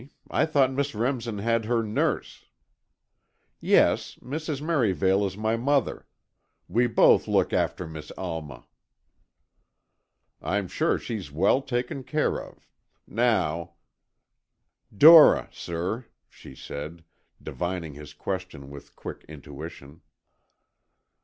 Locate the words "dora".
14.91-15.49